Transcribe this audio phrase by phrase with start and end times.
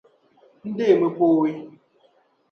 [0.65, 1.53] N deemi pooi.